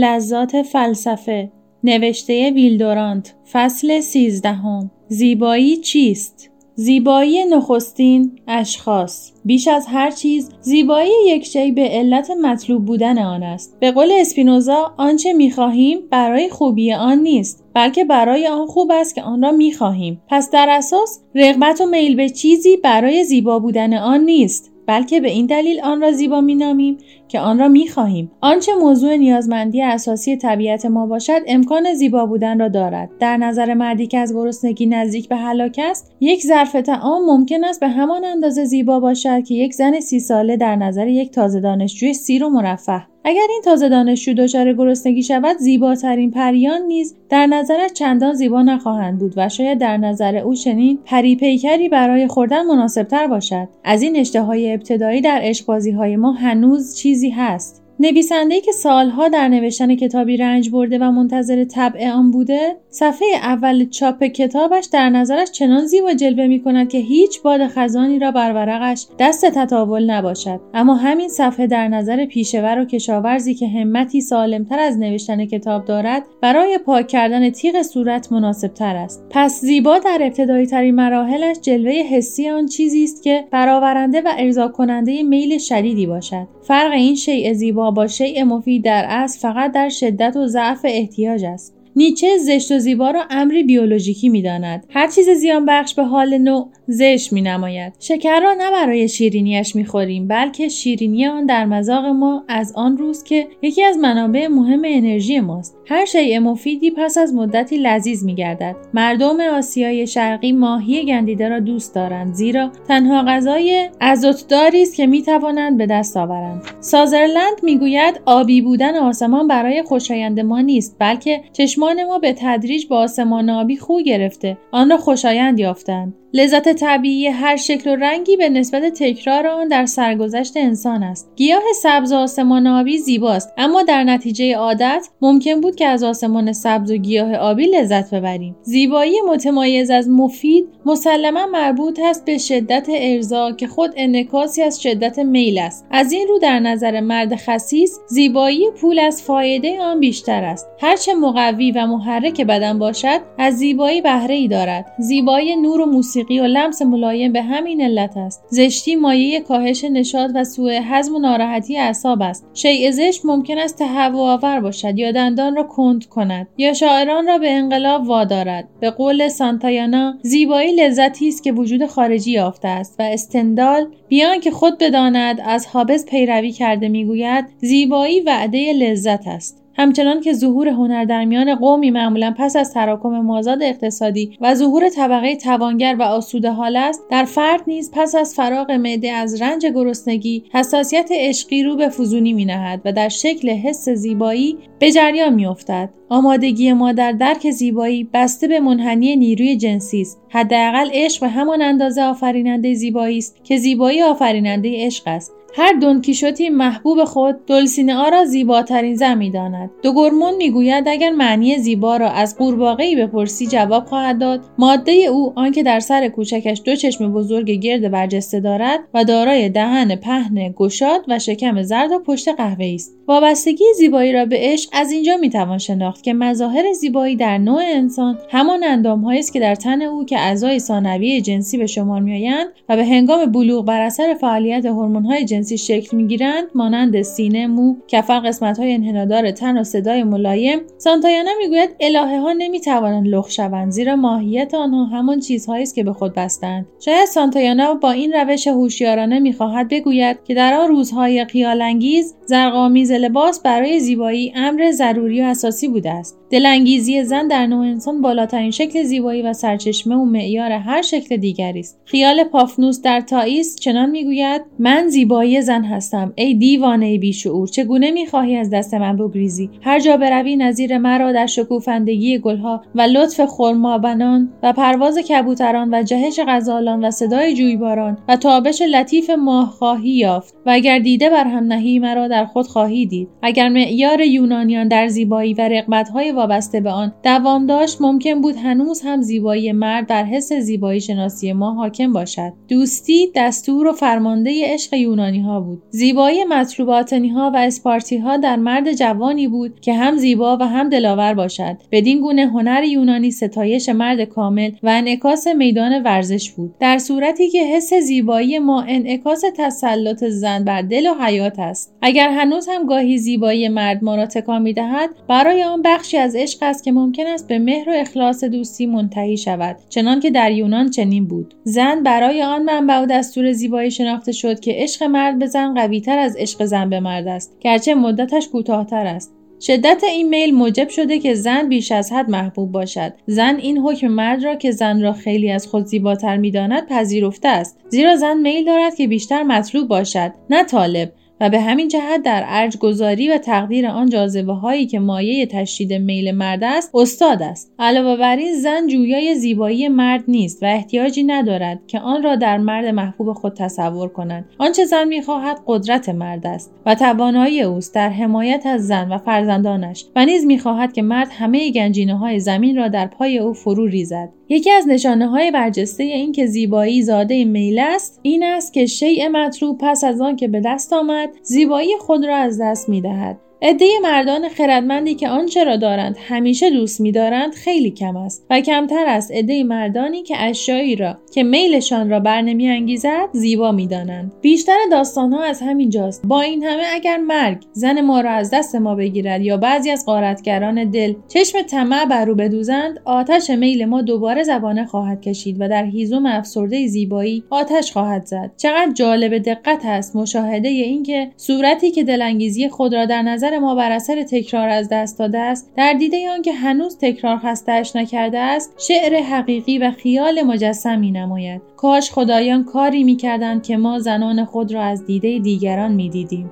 [0.00, 1.52] لذات فلسفه.
[1.84, 4.90] نوشته ویلدورانت فصل سیزدهم.
[5.08, 9.32] زیبایی چیست؟ زیبایی نخستین اشخاص.
[9.44, 13.76] بیش از هر چیز زیبایی یک شی به علت مطلوب بودن آن است.
[13.80, 19.22] به قول اسپینوزا آنچه می‌خواهیم برای خوبی آن نیست بلکه برای آن خوب است که
[19.22, 20.22] آن را می‌خواهیم.
[20.28, 24.72] پس در اساس رغبت و میل به چیزی برای زیبا بودن آن نیست.
[24.88, 26.98] بلکه به این دلیل آن را زیبا مینامیم
[27.28, 28.30] که آن را می‌خواهیم.
[28.40, 33.10] آنچه موضوع نیازمندی اساسی طبیعت ما باشد امکان زیبا بودن را دارد.
[33.20, 37.80] در نظر مردی که از گرسنگی نزدیک به هلاک است یک ظرف تعام ممکن است
[37.80, 42.14] به همان اندازه زیبا باشد که یک زن سی ساله در نظر یک تازه دانشجوی
[42.14, 43.02] سیر و مرفه.
[43.28, 49.18] اگر این تازه دانشجو دچار گرسنگی شود زیباترین پریان نیز در نظرش چندان زیبا نخواهند
[49.18, 53.68] بود و شاید در نظر او چنین پری پیکری برای خوردن مناسبتر باشد.
[53.84, 57.87] از این اشتهای ابتدایی در اشبازی های ما هنوز چیزی هست.
[58.00, 63.88] نویسنده که سالها در نوشتن کتابی رنج برده و منتظر طبع آن بوده صفحه اول
[63.88, 68.52] چاپ کتابش در نظرش چنان زیبا جلوه می کند که هیچ باد خزانی را بر
[68.52, 70.60] ورقش دست تطاول نباشد.
[70.74, 76.22] اما همین صفحه در نظر پیشور و کشاورزی که همتی سالمتر از نوشتن کتاب دارد
[76.40, 79.24] برای پاک کردن تیغ صورت مناسب تر است.
[79.30, 84.68] پس زیبا در ابتدایی ترین مراحلش جلوه حسی آن چیزی است که برآورنده و ارضا
[84.68, 86.46] کننده میل شدیدی باشد.
[86.62, 91.44] فرق این شیء زیبا با شیء مفید در اصل فقط در شدت و ضعف احتیاج
[91.44, 91.77] است.
[91.98, 96.68] نیچه زشت و زیبا را امری بیولوژیکی می‌داند هر چیز زیان بخش به حال نوع
[96.86, 97.92] زشت می نماید.
[98.00, 102.98] شکر را نه برای شیرینیش می خوریم بلکه شیرینی آن در مذاق ما از آن
[102.98, 105.76] روز که یکی از منابع مهم انرژی ماست.
[105.86, 108.76] هر شیء مفیدی پس از مدتی لذیذ می گردد.
[108.94, 115.22] مردم آسیای شرقی ماهی گندیده را دوست دارند زیرا تنها غذای ازوتداری است که می
[115.22, 116.62] توانند به دست آورند.
[116.80, 122.98] سازرلند می‌گوید آبی بودن آسمان برای خوشایند ما نیست بلکه چشمان ما به تدریج با
[122.98, 124.58] آسمان آبی خو گرفته.
[124.70, 126.14] آن را خوشایند یافتند.
[126.34, 131.30] لذت طبیعی هر شکل و رنگی به نسبت تکرار آن در سرگذشت انسان است.
[131.36, 136.90] گیاه سبز آسمان آبی زیباست اما در نتیجه عادت ممکن بود که از آسمان سبز
[136.90, 138.56] و گیاه آبی لذت ببریم.
[138.62, 145.18] زیبایی متمایز از مفید مسلما مربوط است به شدت ارضا که خود انکاسی از شدت
[145.18, 145.86] میل است.
[145.90, 150.68] از این رو در نظر مرد خسیس زیبایی پول از فایده آن بیشتر است.
[150.80, 154.92] هرچه مقوی و محرک بدن باشد از زیبایی بهره ای دارد.
[154.98, 158.44] زیبایی نور و موسیقی موسیقی و لمس ملایم به همین علت است.
[158.48, 162.46] زشتی مایه کاهش نشاط و سوء هضم و ناراحتی اعصاب است.
[162.54, 167.38] شیء زشت ممکن است تهوع آور باشد یا دندان را کند کند یا شاعران را
[167.38, 168.68] به انقلاب وادارد.
[168.80, 174.50] به قول سانتایانا زیبایی لذتی است که وجود خارجی یافته است و استندال بیان که
[174.50, 179.67] خود بداند از حابز پیروی کرده می‌گوید زیبایی وعده لذت است.
[179.78, 184.88] همچنان که ظهور هنر در میان قومی معمولا پس از تراکم مازاد اقتصادی و ظهور
[184.88, 189.66] طبقه توانگر و آسوده حال است در فرد نیز پس از فراغ معده از رنج
[189.66, 195.34] گرسنگی حساسیت عشقی رو به فزونی می نهد و در شکل حس زیبایی به جریان
[195.34, 195.90] می افتد.
[196.08, 201.62] آمادگی ما در درک زیبایی بسته به منحنی نیروی جنسی است حداقل عشق به همان
[201.62, 208.24] اندازه آفریننده زیبایی است که زیبایی آفریننده عشق است هر دونکیشوتی محبوب خود دلسینه را
[208.24, 214.40] زیباترین زن می‌داند دوگرمون می‌گوید اگر معنی زیبا را از قورباغهای بپرسی جواب خواهد داد.
[214.58, 219.96] ماده او آنکه در سر کوچکش دو چشم بزرگ گرد برجسته دارد و دارای دهن
[219.96, 222.96] پهن گشاد و شکم زرد و پشت قهوه است.
[223.08, 228.18] وابستگی زیبایی را به عشق از اینجا می‌توان شناخت که مظاهر زیبایی در نوع انسان
[228.30, 232.76] همان اندامهایی است که در تن او که اعضای ثانویه جنسی به شمار میآیند و
[232.76, 238.72] به هنگام بلوغ بر اثر فعالیت هورمونهای جنسی شکل می‌گیرند مانند سینه مو کفر قسمتهای
[238.72, 244.84] انحنادار تن و صدای ملایم سانتایانا می‌گوید الهه ها نمی‌توانند لخ شوند زیرا ماهیت آنها
[244.84, 246.66] همان چیزهایی است که به خود بستند.
[246.80, 253.42] شاید سانتایانا با این روش هوشیارانه می‌خواهد بگوید که در آن روزهای خیالانگیز زرقآمیز لباس
[253.42, 256.17] برای زیبایی امر ضروری و اساسی بوده است.
[256.30, 261.60] دلانگیزی زن در نوع انسان بالاترین شکل زیبایی و سرچشمه و معیار هر شکل دیگری
[261.60, 261.80] است.
[261.84, 268.36] خیال پافنوس در تائیس چنان می‌گوید من زیبایی زن هستم ای دیوانه بیشعور چگونه می‌خواهی
[268.36, 274.32] از دست من بگریزی؟ هر جا بروی نظیر مرا در شکوفندگی گلها و لطف خرمابنان
[274.42, 280.34] و پرواز کبوتران و جهش غزالان و صدای جویباران و تابش لطیف ماه خواهی یافت
[280.46, 283.08] و اگر دیده بر هم نهی مرا در خود خواهی دید.
[283.22, 286.92] اگر معیار یونانیان در زیبایی و رقبتهای وابسته به آن.
[287.02, 292.32] دوام داشت ممکن بود هنوز هم زیبایی مرد بر حس زیبایی شناسی ما حاکم باشد.
[292.48, 295.62] دوستی دستور و فرمانده عشق یونانی ها بود.
[295.70, 300.68] زیبایی مطلوباتنی ها و اسپارتی ها در مرد جوانی بود که هم زیبا و هم
[300.68, 301.56] دلاور باشد.
[301.72, 306.54] بدین گونه هنر یونانی ستایش مرد کامل و انعکاس میدان ورزش بود.
[306.60, 311.74] در صورتی که حس زیبایی ما انعکاس تسلط زن بر دل و حیات است.
[311.82, 316.64] اگر هنوز هم گاهی زیبایی مرد ما را تکان می‌دهد برای آن بخشی عشق است
[316.64, 321.06] که ممکن است به مهر و اخلاص دوستی منتهی شود چنان که در یونان چنین
[321.06, 321.34] بود.
[321.44, 325.98] زن برای آن منبع و دستور زیبایی شناخته شد که عشق مرد به زن قویتر
[325.98, 329.14] از عشق زن به مرد است گرچه مدتش کوتاهتر است.
[329.40, 332.92] شدت این میل موجب شده که زن بیش از حد محبوب باشد.
[333.06, 337.58] زن این حکم مرد را که زن را خیلی از خود زیباتر می‌داند پذیرفته است
[337.68, 340.92] زیرا زن میل دارد که بیشتر مطلوب باشد نه طالب.
[341.20, 345.72] و به همین جهت در ارج گذاری و تقدیر آن جاذبه هایی که مایه تشدید
[345.72, 347.54] میل مرد است استاد است.
[347.58, 352.38] علاوه بر این زن جویای زیبایی مرد نیست و احتیاجی ندارد که آن را در
[352.38, 354.24] مرد محبوب خود تصور کند.
[354.38, 359.84] آنچه زن می‌خواهد قدرت مرد است و توانایی اوست در حمایت از زن و فرزندانش
[359.96, 364.17] و نیز می‌خواهد که مرد همه گنجینه های زمین را در پای او فرو ریزد.
[364.28, 369.08] یکی از نشانه های برجسته این که زیبایی زاده میل است این است که شیء
[369.08, 373.27] مطلوب پس از آن که به دست آمد زیبایی خود را از دست می دهد.
[373.42, 378.84] عده مردان خردمندی که آنچه را دارند همیشه دوست می‌دارند خیلی کم است و کمتر
[378.86, 379.12] است.
[379.12, 384.12] عده مردانی که اشیایی را که میلشان را برنمیانگیزد زیبا می‌دانند.
[384.20, 386.02] بیشتر داستانها از همین جاست.
[386.06, 389.86] با این همه اگر مرگ زن ما را از دست ما بگیرد یا بعضی از
[389.86, 395.48] غارتگران دل چشم طمع بر رو بدوزند آتش میل ما دوباره زبانه خواهد کشید و
[395.48, 398.30] در هیزم افسرده زیبایی آتش خواهد زد.
[398.36, 403.72] چقدر جالب دقت است مشاهده اینکه صورتی که دلانگیزی خود را در نظر ما بر
[403.72, 408.54] اثر تکرار از دست داده است در دیده آن که هنوز تکرار خستهاش نکرده است
[408.58, 414.24] شعر حقیقی و خیال مجسم می نماید کاش خدایان کاری می کردند که ما زنان
[414.24, 416.30] خود را از دیده دیگران می دیدیم.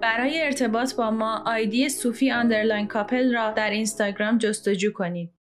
[0.00, 5.30] برای ارتباط با ما آیدی صوفی underline کاپل را در اینستاگرام جستجو کنید.